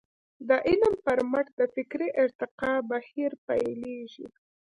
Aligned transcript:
د 0.47 0.49
علم 0.67 0.93
په 1.05 1.11
مټ 1.31 1.45
د 1.59 1.61
فکري 1.75 2.09
ارتقاء 2.23 2.77
بهير 2.89 3.31
پيلېږي. 3.47 4.27